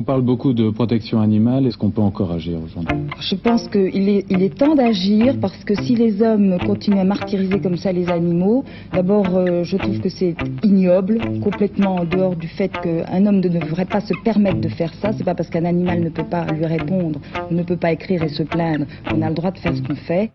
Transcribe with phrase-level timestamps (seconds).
[0.00, 1.66] On parle beaucoup de protection animale.
[1.66, 2.96] Est-ce qu'on peut encore agir aujourd'hui?
[3.20, 7.04] Je pense qu'il est, il est temps d'agir parce que si les hommes continuent à
[7.04, 12.34] martyriser comme ça les animaux, d'abord euh, je trouve que c'est ignoble, complètement en dehors
[12.34, 15.12] du fait qu'un homme ne devrait pas se permettre de faire ça.
[15.12, 18.30] C'est pas parce qu'un animal ne peut pas lui répondre, ne peut pas écrire et
[18.30, 20.30] se plaindre qu'on a le droit de faire ce qu'on fait.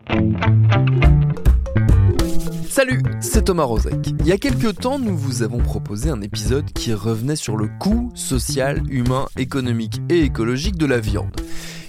[2.76, 4.08] Salut, c'est Thomas Rozek.
[4.20, 7.68] Il y a quelques temps, nous vous avons proposé un épisode qui revenait sur le
[7.80, 11.34] coût social, humain, économique et écologique de la viande.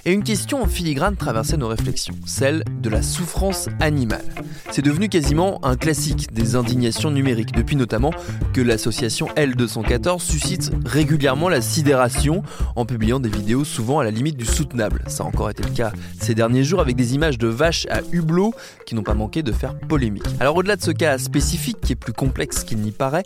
[0.08, 4.24] Et une question en filigrane traversait nos réflexions, celle de la souffrance animale.
[4.72, 8.12] C'est devenu quasiment un classique des indignations numériques, depuis notamment
[8.54, 12.42] que l'association L214 suscite régulièrement la sidération
[12.78, 15.04] en publiant des vidéos souvent à la limite du soutenable.
[15.08, 15.92] Ça a encore été le cas
[16.22, 18.54] ces derniers jours avec des images de vaches à hublot
[18.86, 20.24] qui n'ont pas manqué de faire polémique.
[20.40, 23.24] Alors au-delà de ce cas spécifique qui est plus complexe qu'il n'y paraît,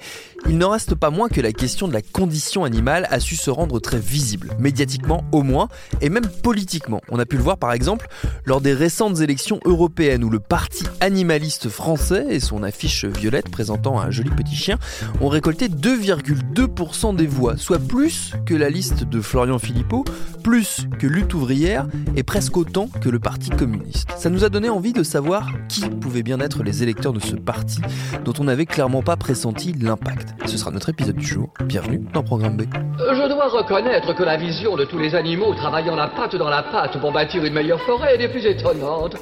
[0.50, 3.52] il n'en reste pas moins que la question de la condition animale a su se
[3.52, 5.68] rendre très visible, médiatiquement au moins,
[6.02, 6.71] et même politiquement
[7.10, 8.08] on a pu le voir par exemple
[8.46, 14.00] lors des récentes élections européennes où le parti animaliste français et son affiche violette présentant
[14.00, 14.78] un joli petit chien
[15.20, 20.06] ont récolté 2,2% des voix, soit plus que la liste de Florian Philippot,
[20.44, 24.10] plus que Lutte ouvrière et presque autant que le Parti communiste.
[24.18, 27.36] Ça nous a donné envie de savoir qui pouvaient bien être les électeurs de ce
[27.36, 27.82] parti
[28.24, 30.36] dont on n'avait clairement pas pressenti l'impact.
[30.46, 31.54] Ce sera notre épisode du jour.
[31.66, 32.64] Bienvenue dans Programme B.
[32.98, 36.61] Je dois reconnaître que la vision de tous les animaux travaillant la patte dans la
[36.64, 39.16] pâte pour bâtir une meilleure forêt des plus étonnantes.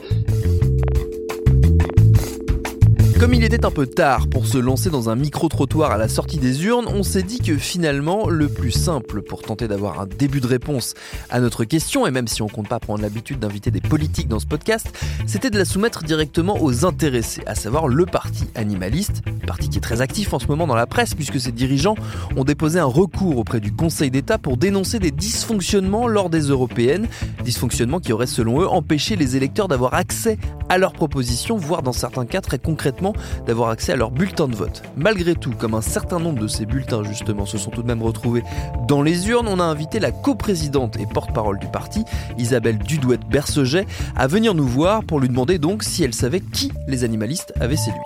[3.19, 6.37] Comme il était un peu tard pour se lancer dans un micro-trottoir à la sortie
[6.37, 10.39] des urnes, on s'est dit que finalement, le plus simple pour tenter d'avoir un début
[10.39, 10.93] de réponse
[11.29, 14.39] à notre question, et même si on compte pas prendre l'habitude d'inviter des politiques dans
[14.39, 14.97] ce podcast,
[15.27, 19.81] c'était de la soumettre directement aux intéressés, à savoir le parti animaliste, parti qui est
[19.81, 21.95] très actif en ce moment dans la presse puisque ses dirigeants
[22.37, 27.07] ont déposé un recours auprès du Conseil d'État pour dénoncer des dysfonctionnements lors des européennes,
[27.43, 30.37] dysfonctionnements qui auraient selon eux empêché les électeurs d'avoir accès
[30.69, 33.08] à leurs propositions, voire dans certains cas très concrètement
[33.45, 34.81] d'avoir accès à leur bulletin de vote.
[34.95, 38.03] Malgré tout, comme un certain nombre de ces bulletins justement se sont tout de même
[38.03, 38.43] retrouvés
[38.87, 42.05] dans les urnes, on a invité la coprésidente et porte-parole du parti,
[42.37, 47.03] Isabelle Dudouette-Berceget, à venir nous voir pour lui demander donc si elle savait qui les
[47.03, 47.99] animalistes avaient séduit.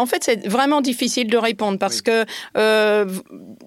[0.00, 2.24] En fait, c'est vraiment difficile de répondre parce que
[2.56, 3.04] euh,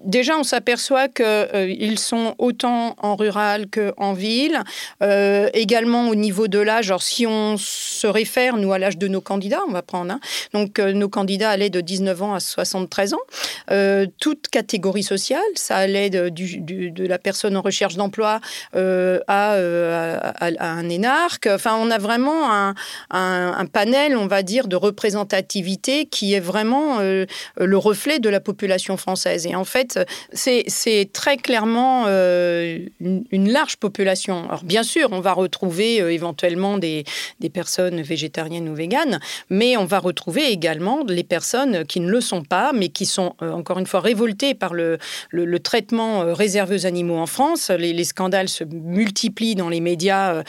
[0.04, 4.60] déjà, on s'aperçoit qu'ils euh, sont autant en rural qu'en ville.
[5.02, 9.06] Euh, également au niveau de l'âge, alors si on se réfère, nous, à l'âge de
[9.06, 10.20] nos candidats, on va prendre, hein,
[10.52, 14.10] donc nos candidats allaient de 19 ans à 73 ans.
[14.18, 18.40] toute catégorie sociale, ça allait de, de la personne en recherche d'emploi
[18.74, 21.46] à, un énarque.
[21.46, 22.74] Enfin, on a vraiment un,
[23.10, 27.26] un, panel, on va dire, de représentativité qui est vraiment euh,
[27.58, 29.46] le reflet de la population française.
[29.46, 29.98] Et en fait,
[30.32, 34.44] c'est très clairement euh, une, large population.
[34.48, 37.04] Alors bien sûr, on va retrouver euh, éventuellement des,
[37.40, 42.20] des, personnes végétariennes ou véganes, mais on va retrouver également les personnes qui ne le
[42.20, 44.98] sont pas, mais qui sont encore une fois révoltées par le,
[45.30, 47.70] le, traitement réservé aux animaux en France.
[47.70, 50.42] Les, scandales se multiplient dans les médias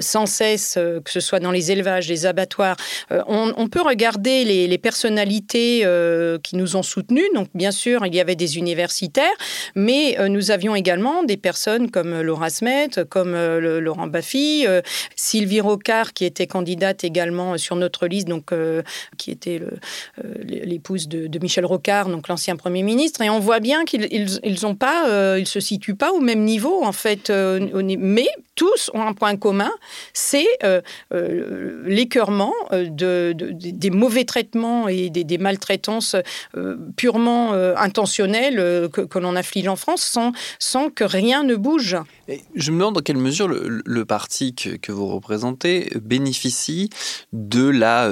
[0.00, 2.76] sans cesse, que ce soit dans les élevages, les abattoirs.
[3.10, 5.86] On, peut regarder les, les personnes personnalités
[6.42, 7.26] qui nous ont soutenus.
[7.34, 9.24] Donc, bien sûr, il y avait des universitaires,
[9.74, 14.66] mais nous avions également des personnes comme Laura Smet, comme Laurent Baffy,
[15.16, 18.52] Sylvie Rocard, qui était candidate également sur notre liste, donc
[19.16, 19.60] qui était
[20.44, 23.22] l'épouse de, Michel Rocard, donc l'ancien Premier ministre.
[23.22, 26.92] Et on voit bien qu'ils ils, pas, ils se situent pas au même niveau en
[26.92, 29.72] fait, mais tous ont un point commun,
[30.12, 30.80] c'est euh,
[31.12, 36.16] euh, l'écœurement euh, de, des mauvais traitements et des, maltraitances
[36.96, 41.96] purement intentionnelles que, l'on afflige en France sans, sans que rien ne bouge.
[42.54, 46.90] je me demande dans quelle mesure le, parti que, vous représentez bénéficie
[47.32, 48.10] de la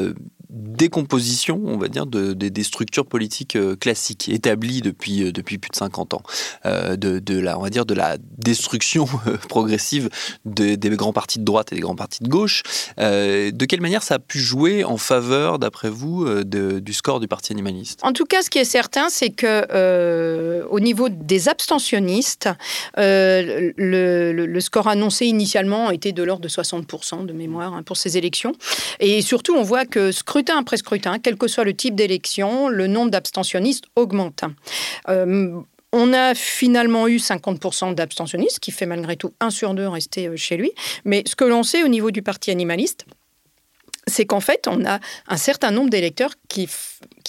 [0.50, 5.70] décomposition, on va dire, de, des structures politiques euh, classiques établies depuis, euh, depuis plus
[5.70, 6.22] de 50 ans,
[6.66, 9.06] euh, de, la, on va dire, de la destruction
[9.48, 10.08] progressive
[10.44, 12.62] des grands partis de droite et des grands partis de gauche.
[12.98, 17.52] de quelle manière ça a pu jouer en faveur, d'après vous, du score du Parti
[17.52, 18.00] animaliste?
[18.02, 22.48] En tout cas, ce qui est certain, c'est que au niveau des abstentionnistes,
[22.96, 28.52] le, score annoncé initialement était de l'ordre de 60% de mémoire hein, pour ces élections.
[28.98, 32.86] Et surtout, on voit que scrutin après scrutin, quel que soit le type d'élection, le
[32.86, 34.44] nombre d'abstentionnistes augmente.
[35.08, 35.60] Euh,
[35.92, 40.36] on a finalement eu 50% d'abstentionnistes, qui fait malgré tout un sur deux rester euh,
[40.36, 40.72] chez lui.
[41.04, 43.06] Mais ce que l'on sait au niveau du parti animaliste,
[44.06, 44.98] c'est qu'en fait, on a
[45.28, 46.68] un certain nombre d'électeurs qui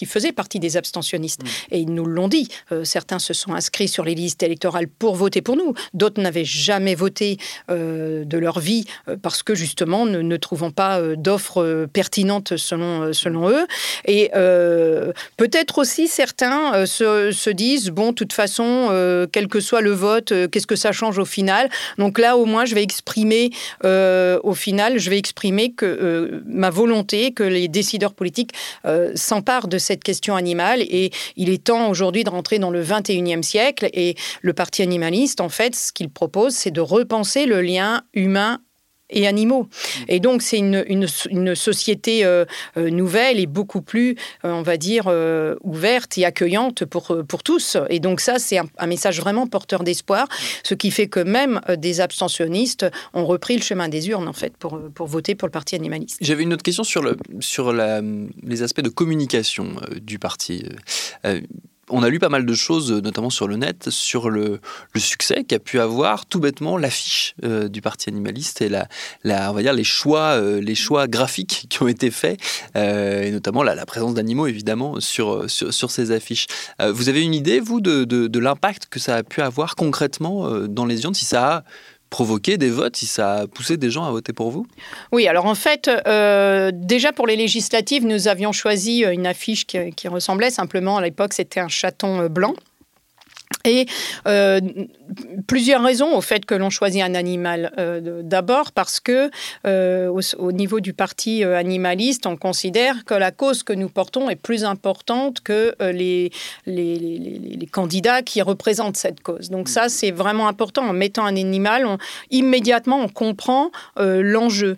[0.01, 1.44] qui faisaient partie des abstentionnistes.
[1.44, 1.48] Mm.
[1.69, 2.48] Et ils nous l'ont dit.
[2.71, 5.75] Euh, certains se sont inscrits sur les listes électorales pour voter pour nous.
[5.94, 7.38] D'autres n'avaient jamais voté
[7.69, 13.13] euh, de leur vie euh, parce que justement ne, ne trouvant pas d'offres pertinentes selon,
[13.13, 13.68] selon eux.
[14.06, 14.31] Et
[15.38, 20.33] peut-être aussi certains se, se, disent, bon, de toute façon, quel que soit le vote,
[20.50, 21.69] qu'est-ce que ça change au final?
[21.97, 23.51] Donc là, au moins, je vais exprimer,
[23.83, 28.54] au final, je vais exprimer que ma volonté, que les décideurs politiques
[29.15, 32.81] s'emparent de cette cette question animale et il est temps aujourd'hui de rentrer dans le
[32.81, 37.61] 21e siècle et le Parti animaliste, en fait, ce qu'il propose, c'est de repenser le
[37.61, 38.61] lien humain
[39.11, 39.67] et animaux.
[40.07, 42.45] Et donc, c'est une, une, société euh,
[42.77, 44.15] euh, nouvelle et beaucoup plus,
[44.45, 45.11] euh, on va dire,
[45.61, 47.77] ouverte et accueillante pour, pour tous.
[47.89, 50.27] Et donc, ça, c'est un, message vraiment porteur d'espoir,
[50.63, 54.55] ce qui fait que même des abstentionnistes ont repris le chemin des urnes, en fait,
[54.57, 56.17] pour, pour voter pour le Parti animaliste.
[56.21, 58.01] J'avais une autre question sur, le, sur la,
[58.43, 60.65] les aspects de communication du parti
[61.91, 64.59] on a lu pas mal de choses, notamment sur le net, sur le,
[64.95, 68.88] succès qu'a pu avoir tout bêtement l'affiche euh, du Parti animaliste et la,
[69.49, 72.39] on va dire les choix, euh, les choix graphiques qui ont été faits,
[72.75, 76.45] euh, et notamment la, présence d'animaux évidemment sur, sur, ces affiches.
[76.79, 81.03] vous avez une idée, vous, de, l'impact que ça a pu avoir concrètement dans les
[81.03, 81.63] urnes, si ça a
[82.11, 84.67] provoqué des votes, si ça a poussé des gens à voter pour vous?
[85.11, 89.91] Oui, alors en fait, euh, déjà pour les législatives, nous avions choisi une affiche qui,
[89.93, 92.53] qui ressemblait simplement, à l'époque, c'était un chaton euh, blanc.
[93.65, 93.86] Et
[94.27, 94.59] euh,
[95.48, 97.71] plusieurs raisons au fait que l'on choisit un animal.
[97.77, 99.30] Euh, d'abord parce que
[99.68, 100.07] euh,
[100.38, 104.63] au, niveau du parti animaliste, on considère que la cause que nous portons est plus
[104.63, 106.31] importante que les,
[106.65, 109.50] les, les, candidats qui représentent cette cause.
[109.50, 110.83] Donc ça, c'est vraiment important.
[110.83, 111.97] En mettant un animal, on,
[112.31, 114.77] immédiatement, on comprend l'enjeu.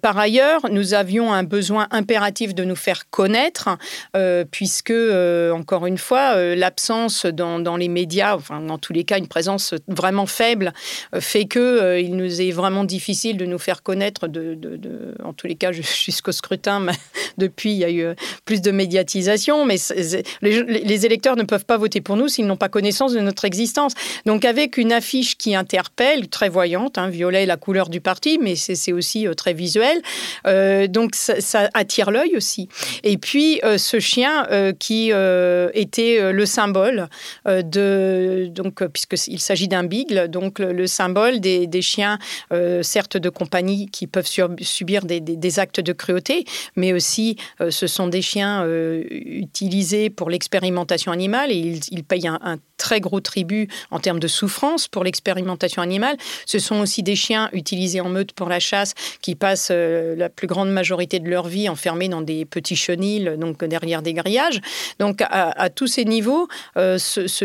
[0.00, 3.76] par ailleurs, nous avions un besoin impératif de nous faire connaître,
[4.50, 4.94] puisque,
[5.52, 8.01] encore une fois, l'absence dans, dans les médias
[8.34, 10.72] enfin dans tous les cas une présence vraiment faible,
[11.14, 14.58] euh, fait que euh, il nous est vraiment difficile de nous faire connaître, de,
[15.24, 16.80] en tous les cas jusqu'au scrutin.
[16.80, 16.92] Mais
[17.38, 18.14] depuis, il y a eu euh,
[18.44, 19.76] plus de médiatisation, mais
[20.42, 23.94] les, électeurs ne peuvent pas voter pour nous s'ils n'ont pas connaissance de notre existence.
[24.26, 28.54] Donc avec une affiche qui interpelle, très voyante, hein, violet la couleur du parti, mais
[28.56, 30.00] c'est aussi très visuel,
[30.90, 32.68] donc ça, attire l'œil aussi.
[33.02, 34.46] Et puis ce chien
[34.78, 35.12] qui
[35.74, 37.08] était le symbole
[37.46, 42.18] de euh, donc, euh, puisqu'il s'agit d'un bigle, donc le, symbole des, chiens,
[42.52, 44.28] euh, certes de compagnie, qui peuvent
[44.60, 46.44] subir des, actes de cruauté,
[46.76, 47.36] mais aussi
[47.68, 53.68] ce sont des chiens utilisés pour l'expérimentation animale et ils, payent un, très gros tribut
[53.90, 56.16] en termes de souffrance pour l'expérimentation animale.
[56.46, 60.46] Ce sont aussi des chiens utilisés en meute pour la chasse qui passent la plus
[60.46, 64.60] grande majorité de leur vie enfermés dans des petits chenils, donc derrière des grillages.
[64.98, 67.44] Donc à, tous ces niveaux, ce, ce,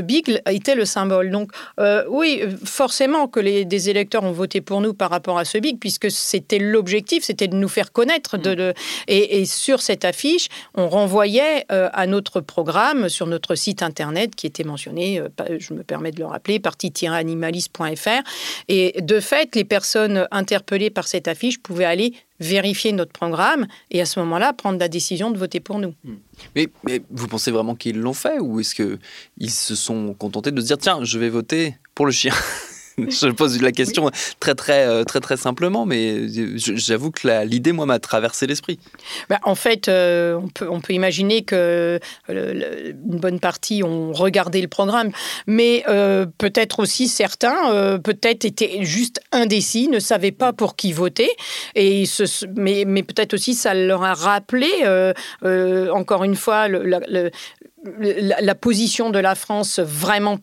[0.50, 1.31] était le symbole.
[1.31, 5.46] Donc euh, oui, forcément que les, des électeurs ont voté pour nous par rapport à
[5.46, 8.38] ce big, puisque c'était l'objectif, c'était de nous faire connaître.
[8.38, 8.74] De,
[9.07, 14.48] et, sur cette affiche, on renvoyait euh, à notre programme sur notre site internet qui
[14.48, 15.29] était mentionné, euh,
[15.60, 18.22] je me permets de le rappeler, partie-animaliste.fr.
[18.67, 24.01] Et de fait, les personnes interpellées par cette affiche pouvaient aller vérifier notre programme et
[24.01, 25.94] à ce moment-là prendre la décision de voter pour nous.
[26.03, 26.15] Hmm.
[26.56, 26.70] Mais,
[27.10, 30.77] vous pensez vraiment qu'ils l'ont fait ou est-ce qu'ils se sont contentés de se dire
[30.77, 32.34] tiens, je vais voter pour le chien?
[33.10, 36.27] je pose la question très, très, euh, très, très simplement, mais
[36.58, 38.80] j'avoue que l'idée, moi, m'a traversé l'esprit.
[39.30, 42.00] Bah, en fait, euh, on, peut, on peut imaginer que
[42.30, 45.12] euh, une bonne partie ont regardé le programme,
[45.46, 45.84] mais
[46.38, 51.30] peut-être aussi certains, peut-être étaient juste indécis, ne savaient pas pour qui voter,
[51.75, 52.06] et
[52.56, 54.70] mais, mais peut-être aussi ça leur a rappelé,
[55.92, 57.00] encore une fois, la,
[58.00, 60.39] la, position de la France vraiment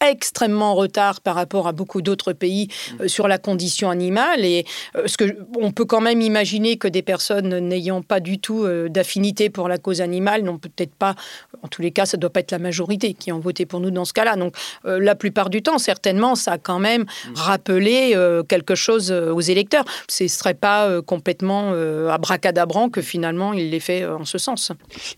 [0.00, 2.68] extrêmement en retard par rapport à beaucoup d'autres pays
[3.00, 4.44] euh, sur la condition animale.
[4.44, 4.64] Et
[4.96, 5.24] euh, ce que
[5.58, 9.78] on peut quand même imaginer que des personnes n'ayant pas du tout d'affinité pour la
[9.78, 11.14] cause animale n'ont peut-être pas,
[11.62, 13.80] en tous les cas, ça ne doit pas être la majorité qui ont voté pour
[13.80, 14.36] nous dans ce cas-là.
[14.36, 14.54] Donc
[14.84, 17.04] la plupart du temps, certainement, ça a quand même
[17.34, 18.14] rappelé
[18.48, 19.84] quelque chose aux électeurs.
[20.08, 21.72] Ce ne serait pas complètement
[22.10, 24.72] abracadabrant que finalement il l'ait fait en ce sens.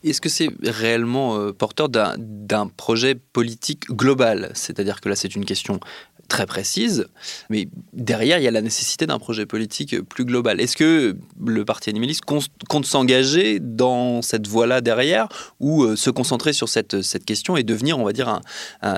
[0.05, 4.12] Est-ce que c'est réellement porteur d'un projet politique global
[4.54, 5.81] c'est-à-dire que là c'est une question
[6.28, 7.07] très précise,
[7.50, 10.61] mais derrière, il y a la nécessité d'un projet politique plus global.
[10.61, 11.14] Est-ce que
[11.45, 15.28] le Parti animaliste compte s'engager dans cette voie-là derrière
[15.61, 18.40] ou euh, se concentrer sur cette, question et devenir, on va dire,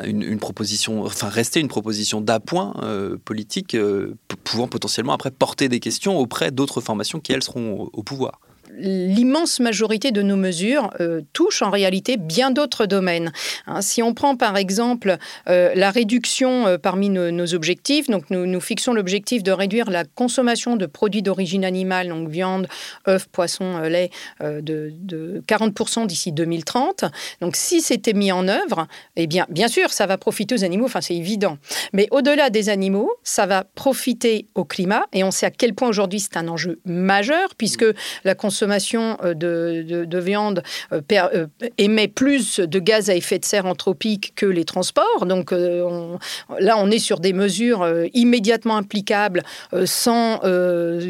[0.04, 5.80] une, proposition, enfin rester une proposition d'appoint euh, politique euh, pouvant potentiellement après porter des
[5.80, 8.40] questions auprès d'autres formations qui, elles, seront au pouvoir?
[8.78, 13.32] L'immense majorité de nos mesures euh, touchent en réalité bien d'autres domaines.
[13.66, 15.16] Hein, si on prend par exemple
[15.48, 20.04] euh, la réduction euh, parmi nos, objectifs, donc nous, nous fixons l'objectif de réduire la
[20.04, 22.66] consommation de produits d'origine animale, donc viande,
[23.06, 27.04] œufs, poissons, lait, de, 40% d'ici 2030.
[27.40, 30.86] Donc si c'était mis en œuvre, eh bien, bien sûr, ça va profiter aux animaux,
[30.86, 31.58] enfin c'est évident.
[31.92, 35.88] Mais au-delà des animaux, ça va profiter au climat, et on sait à quel point
[35.88, 37.84] aujourd'hui c'est un enjeu majeur, puisque
[38.24, 43.44] la consommation consommation euh, de, viande euh, euh, émet plus de gaz à effet de
[43.44, 45.26] serre anthropique que les transports.
[45.26, 49.42] Donc là, on est sur des mesures immédiatement applicables
[49.84, 50.40] sans,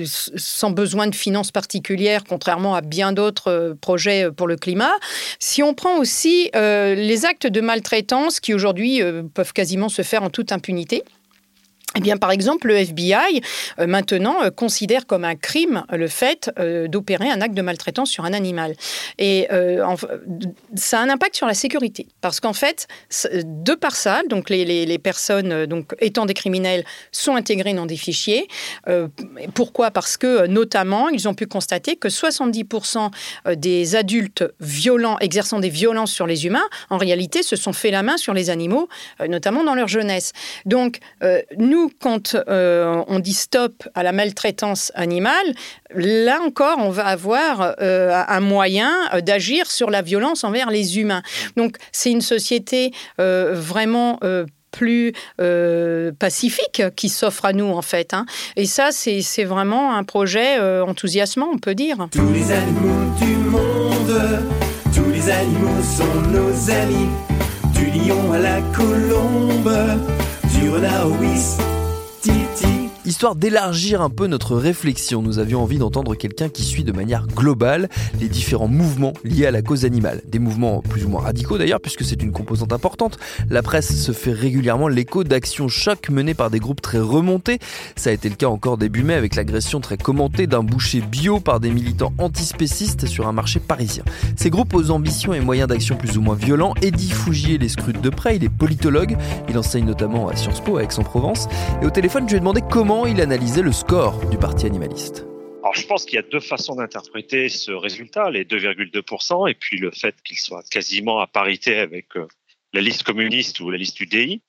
[0.05, 4.93] sans besoin de finances particulières, contrairement à bien d'autres projets pour le climat.
[5.39, 9.01] Si on prend aussi les actes de maltraitance qui aujourd'hui
[9.35, 11.05] peuvent quasiment se faire en toute impunité,
[11.97, 13.41] eh bien, par exemple, le FBI,
[13.79, 18.11] euh, maintenant, euh, considère comme un crime le fait euh, d'opérer un acte de maltraitance
[18.11, 18.75] sur un animal.
[19.19, 19.49] Et
[20.75, 22.07] ça a un impact sur la sécurité.
[22.21, 22.89] Parce qu'en fait,
[23.33, 27.97] de par ça, donc les, les, personnes donc, étant des criminels sont intégrées dans des
[27.97, 28.49] fichiers.
[29.55, 29.91] pourquoi?
[29.91, 33.11] Parce que, notamment, ils ont pu constater que 70%
[33.57, 38.03] des adultes violents, exerçant des violences sur les humains, en réalité, se sont fait la
[38.03, 38.89] main sur les animaux,
[39.29, 40.33] notamment dans leur jeunesse.
[40.65, 40.99] Donc,
[41.59, 45.55] nous, quand euh, on dit stop à la maltraitance animale,
[45.95, 50.99] là encore, on va avoir euh, un moyen euh, d'agir sur la violence envers les
[50.99, 51.23] humains.
[51.57, 54.19] Donc, c'est une société vraiment
[54.71, 55.13] plus
[56.19, 58.13] pacifique qui s'offre à nous en fait.
[58.15, 58.27] Hein.
[58.57, 62.09] Et ça, c'est vraiment un projet enthousiasmant, on peut dire.
[62.11, 64.43] Tous les animaux du monde,
[64.95, 67.09] tous les animaux sont nos amis,
[67.75, 69.73] du lion à la colombe,
[70.61, 71.15] du renard au
[73.07, 77.27] Histoire d'élargir un peu notre réflexion, nous avions envie d'entendre quelqu'un qui suit de manière
[77.27, 80.23] globale les différents mouvements liés à la cause animale.
[80.27, 83.19] Des mouvements plus ou moins radicaux d'ailleurs, puisque c'est une composante importante.
[83.51, 87.59] La presse se fait régulièrement l'écho d'actions chocs menées par des groupes très remontés.
[87.95, 91.41] Ça a été le cas encore début mai avec l'agression très commentée d'un boucher bio
[91.41, 94.05] par des militants antispécistes sur un marché parisien.
[94.35, 98.01] Ces groupes aux ambitions et moyens d'action plus ou moins violents, Eddie Fougier les scrute
[98.01, 99.19] de près, il est politologue,
[99.51, 101.49] il enseigne notamment à Sciences Po à Aix-en-Provence.
[101.83, 105.27] Et au téléphone, je lui ai demandé comment il analysait le score du Parti animaliste.
[105.63, 109.79] Alors, je pense qu'il y a deux façons d'interpréter ce résultat, les 2,2%, et puis
[109.79, 112.29] le fait qu'il soit quasiment à parité avec euh,
[112.73, 114.43] la liste communiste ou la liste UDI.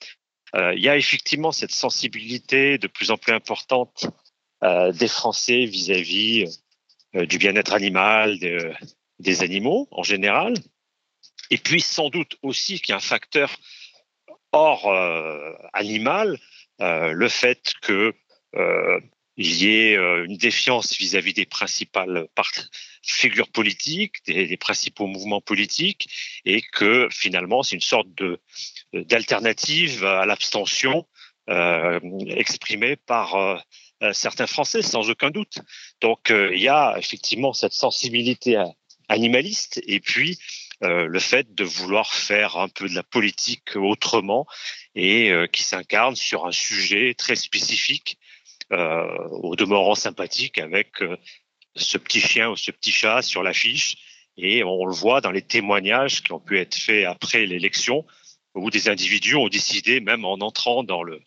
[0.54, 4.06] Euh, il y a effectivement cette sensibilité de plus en plus importante
[4.64, 6.62] euh, des Français vis-à-vis
[7.14, 8.38] du bien-être animal,
[9.20, 10.54] des animaux en général.
[11.50, 13.56] Et puis sans doute aussi qu'il y a un facteur
[14.52, 14.94] hors
[15.74, 16.38] animal,
[16.80, 18.14] le fait que euh,
[19.38, 22.27] il y ait euh, une défiance vis-à-vis des principales
[23.01, 26.07] figures politiques, des, principaux mouvements politiques,
[26.45, 28.39] et que finalement c'est une sorte de
[28.93, 31.05] d'alternative à l'abstention
[31.50, 33.57] euh, exprimée par euh,
[34.13, 35.59] certains Français, sans aucun doute.
[36.01, 38.62] Donc il y a effectivement cette sensibilité
[39.09, 40.38] animaliste, et puis
[40.81, 44.45] le fait de vouloir faire un peu de la politique autrement
[44.93, 48.19] et qui s'incarne sur un sujet très spécifique
[48.72, 51.03] au demeurant sympathique avec
[51.75, 53.98] ce petit chien ou ce petit chat sur l'affiche.
[54.38, 58.05] Et on le voit dans les témoignages qui ont pu être faits après l'élection,
[58.53, 61.22] où des individus ont décidé, même en entrant dans le,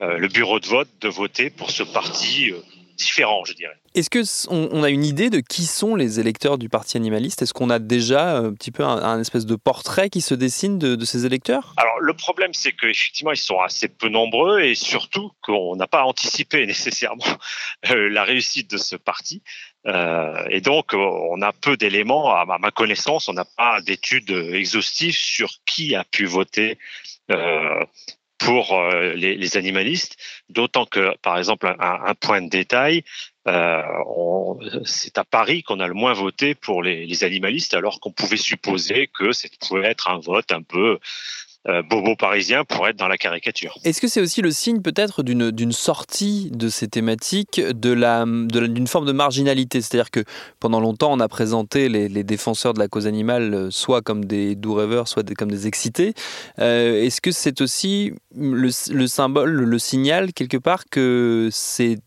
[0.00, 2.52] le bureau de vote, de voter pour ce parti
[2.96, 3.74] différent, je dirais.
[3.94, 7.42] Est-ce que on, a une idée de qui sont les électeurs du Parti animaliste?
[7.42, 11.04] Est-ce qu'on a déjà un petit peu un, espèce de portrait qui se dessine de,
[11.04, 11.74] ces électeurs?
[11.76, 16.02] Alors le problème, c'est qu'effectivement, ils sont assez peu nombreux et surtout qu'on n'a pas
[16.02, 17.24] anticipé nécessairement
[17.90, 19.42] euh, la réussite de ce parti.
[19.86, 25.14] Euh, et donc, on a peu d'éléments, à ma connaissance, on n'a pas d'études exhaustives
[25.14, 26.78] sur qui a pu voter
[27.30, 27.84] euh,
[28.38, 30.16] pour euh, les, animalistes,
[30.48, 33.04] d'autant que, par exemple, un, un point de détail,
[33.46, 33.82] euh,
[34.84, 38.36] c'est à Paris qu'on a le moins voté pour les, les animalistes, alors qu'on pouvait
[38.36, 40.98] supposer que ça pouvait être un vote un peu
[41.66, 43.78] euh, bobo parisien pour être dans la caricature.
[43.84, 48.86] Est-ce que c'est aussi le signe peut-être d'une sortie de ces thématiques, de la d'une
[48.86, 49.80] forme de marginalité?
[49.80, 50.24] C'est-à-dire que
[50.60, 54.56] pendant longtemps, on a présenté les, défenseurs de la cause animale euh, soit comme des
[54.56, 56.14] doux rêveurs, soit comme des excités.
[56.58, 58.70] Euh, Est-ce que c'est aussi le,
[59.06, 61.98] symbole, le signal quelque part que c'est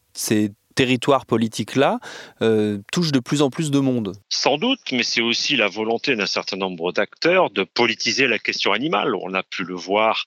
[0.77, 1.99] territoire politique-là
[2.43, 4.13] euh, touche de plus en plus de monde.
[4.29, 8.71] Sans doute, mais c'est aussi la volonté d'un certain nombre d'acteurs de politiser la question
[8.73, 9.15] animale.
[9.15, 10.25] On a pu le voir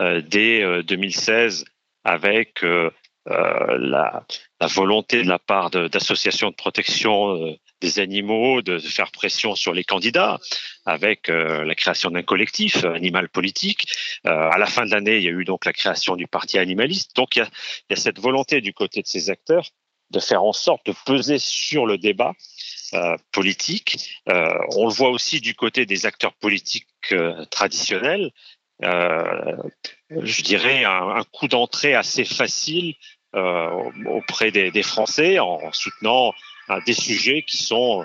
[0.00, 1.70] euh, dès 2016 euh,
[2.04, 2.64] avec
[3.26, 4.24] la,
[4.62, 10.38] volonté de la part d'associations de, protection des animaux de faire pression sur les candidats
[10.86, 13.86] avec la création d'un collectif animal politique.
[14.24, 17.14] à la fin de l'année, il y a eu donc la création du parti animaliste.
[17.14, 17.46] Donc il
[17.90, 19.70] y a cette volonté du côté de ces acteurs
[20.10, 22.32] de faire en sorte de peser sur le débat
[22.94, 24.20] euh, politique.
[24.28, 28.32] Euh, on le voit aussi du côté des acteurs politiques euh, traditionnels.
[28.82, 29.56] Euh,
[30.10, 32.94] je dirais un, coup d'entrée assez facile
[33.36, 36.32] euh, auprès des, des, Français en soutenant
[36.86, 38.04] des sujets qui sont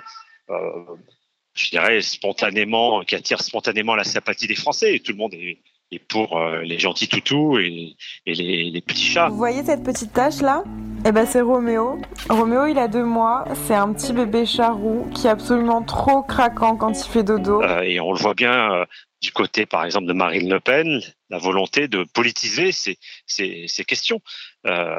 [1.56, 4.94] je dirais spontanément, qui attirent spontanément la sympathie des Français.
[4.94, 5.58] Et tout le monde est,
[5.90, 9.28] et pour euh, les gentils toutous et, et les, les, petits chats.
[9.28, 10.64] Vous voyez cette petite tache là
[11.04, 12.00] Eh ben c'est Roméo.
[12.28, 16.76] Roméo il a deux mois, c'est un petit bébé charroux qui est absolument trop craquant
[16.76, 17.62] quand il fait dodo.
[17.62, 18.84] Euh, et on le voit bien euh,
[19.22, 21.00] du côté par exemple de Marine Le Pen,
[21.30, 24.20] la volonté de politiser ces, ces, ces questions.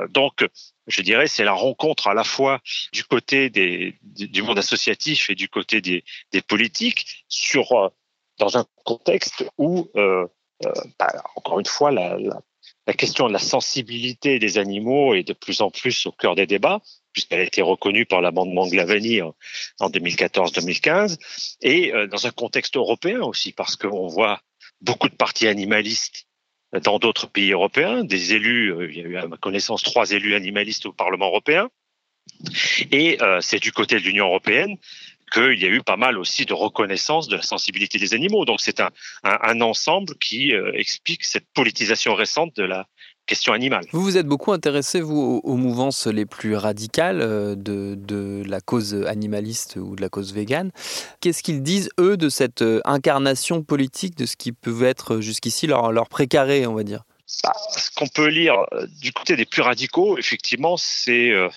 [0.09, 0.47] Donc
[0.87, 2.59] je dirais c'est la rencontre à la fois
[2.93, 7.91] du côté des, du monde associatif et du côté des, des politiques sur
[8.37, 10.25] dans un contexte où euh,
[10.99, 12.17] bah, encore une fois, la,
[12.93, 16.81] question de la sensibilité des animaux est de plus en plus au cœur des débats,
[17.13, 19.35] puisqu'elle a été reconnue par l'amendement Glavani en,
[19.79, 21.17] en 2014-2015,
[21.61, 24.41] et euh, dans un contexte européen aussi, parce qu'on voit
[24.81, 26.27] beaucoup de partis animalistes
[26.83, 30.11] dans d'autres pays européens, des élus, euh, il y a eu à ma connaissance trois
[30.11, 31.69] élus animalistes au Parlement européen,
[32.91, 34.77] et euh, c'est du côté de l'Union européenne
[35.31, 38.45] qu'il y a eu pas mal aussi de reconnaissance de la sensibilité des animaux.
[38.45, 38.89] Donc c'est un,
[39.23, 42.87] un, un, ensemble qui euh, explique cette politisation récente de la
[43.25, 43.85] question animale.
[43.91, 48.61] Vous vous êtes beaucoup intéressé, vous, aux, mouvances les plus radicales euh, de, de, la
[48.61, 50.71] cause animaliste ou de la cause végane.
[51.19, 55.67] Qu'est-ce qu'ils disent, eux, de cette euh, incarnation politique de ce qui peut être jusqu'ici
[55.67, 57.03] leur, leur précaré, on va dire?
[57.43, 58.55] Bah, ce qu'on peut lire
[59.01, 61.49] du côté des plus radicaux, effectivement, c'est euh,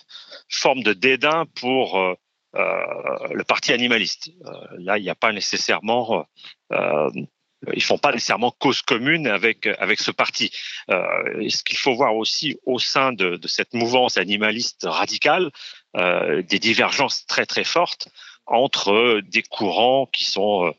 [0.49, 2.15] forme de dédain pour euh,
[2.55, 4.31] le parti animaliste.
[4.45, 6.27] Euh, là, il n'y a pas nécessairement
[6.73, 7.11] euh,
[7.75, 10.51] ils font pas nécessairement cause commune avec avec ce parti.
[10.91, 15.51] Euh, ce qu'il faut voir aussi au sein de, cette mouvance animaliste radicale,
[15.97, 18.09] euh, des divergences très très fortes
[18.47, 20.73] entre des courants qui sont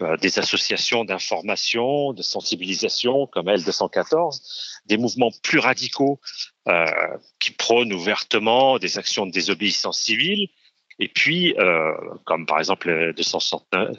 [0.00, 4.40] euh, des associations d'information, de sensibilisation comme L214,
[4.86, 6.18] des mouvements plus radicaux
[6.68, 6.86] euh,
[7.38, 10.48] qui prônent ouvertement des actions de désobéissance civile,
[11.02, 11.92] et puis, euh,
[12.24, 13.96] comme par exemple 269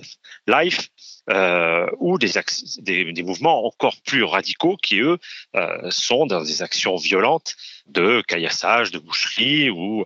[0.48, 0.88] Life,
[1.30, 5.18] euh, ou des, mouvements encore plus radicaux qui, eux,
[5.58, 10.06] euh, sont dans des actions violentes de caillassage, de boucherie ou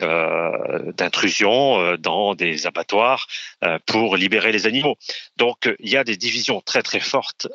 [0.00, 3.26] euh, d'intrusion euh, dans des abattoirs
[3.62, 4.96] euh, pour libérer les animaux.
[5.36, 7.46] Donc, il y a des divisions très très fortes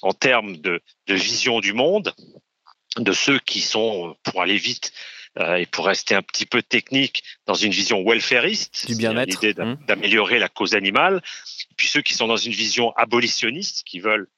[0.00, 2.14] en termes de vision du monde,
[2.96, 4.92] de ceux qui sont, pour aller vite,
[5.38, 9.60] euh, et pour rester un petit peu technique, dans une vision welfariste, du bien-être, l'idée
[9.60, 9.78] mmh.
[9.86, 11.22] d'améliorer la cause animale,
[11.70, 14.28] et puis ceux qui sont dans une vision abolitionniste, qui veulent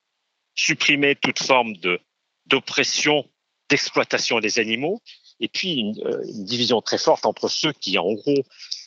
[0.55, 2.01] supprimer toute forme de
[2.47, 3.29] d'oppression,
[3.69, 5.03] d'exploitation des animaux,
[5.41, 8.45] et puis une, euh, une, division très forte entre ceux qui, en gros,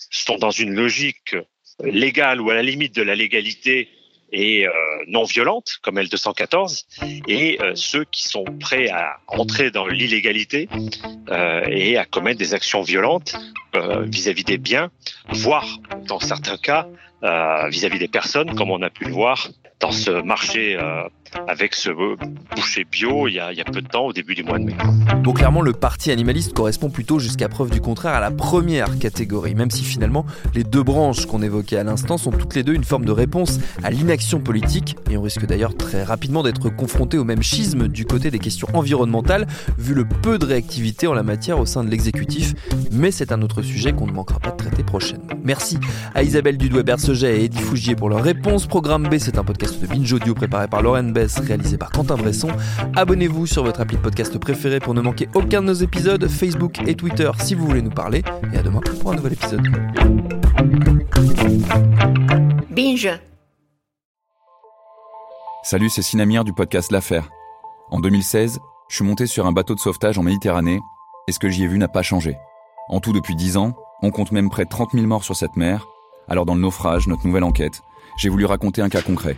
[0.09, 1.35] sont dans une logique
[1.83, 3.89] légale ou à la limite de la légalité
[4.31, 4.71] et euh,
[5.07, 6.85] non violentes comme L214
[7.27, 10.69] et euh, ceux qui sont prêts à entrer dans l'illégalité
[11.29, 13.35] euh, et à commettre des actions violentes
[14.05, 14.89] vis-à-vis des biens,
[15.29, 16.87] voire dans certains cas
[17.69, 19.47] vis-à-vis des personnes, comme on a pu le voir
[19.79, 20.75] dans ce marché
[21.47, 21.89] avec ce
[22.55, 24.75] boucher bio il y, a, peu de temps, au début du mois de mai.
[25.23, 29.55] Bon, clairement, le parti animaliste correspond plutôt, jusqu'à preuve du contraire, à la première catégorie,
[29.55, 32.83] même si finalement les deux branches qu'on évoquait à l'instant sont toutes les deux une
[32.83, 37.23] forme de réponse à l'inaction politique, et on risque d'ailleurs très rapidement d'être confronté au
[37.23, 41.59] même schisme du côté des questions environnementales, vu le peu de réactivité en la matière
[41.59, 42.53] au sein de l'exécutif,
[42.91, 45.27] mais c'est un autre sujet qu'on ne manquera pas de traiter prochainement.
[45.43, 45.77] Merci
[46.15, 48.67] à Isabelle Dudouet-Berceget et Eddie Fougier pour leur réponse.
[48.67, 52.49] Programme B, c'est un podcast de Binge Audio préparé par Lauren réalisé par Quentin Bresson.
[52.95, 56.79] Abonnez-vous sur votre appli de podcast préféré pour ne manquer aucun de nos épisodes, Facebook
[56.87, 58.23] et Twitter si vous voulez nous parler.
[58.53, 59.67] Et à demain pour un nouvel épisode.
[62.69, 63.09] Binge.
[65.63, 67.29] Salut, c'est Sinamir du podcast L'Affaire.
[67.91, 70.79] En 2016, je suis monté sur un bateau de sauvetage en Méditerranée
[71.27, 72.37] et ce que j'y ai vu n'a pas changé.
[72.87, 75.57] En tout, depuis 10 ans, on compte même près de 30 000 morts sur cette
[75.57, 75.85] mer.
[76.27, 77.81] Alors dans le naufrage, notre nouvelle enquête,
[78.17, 79.37] j'ai voulu raconter un cas concret.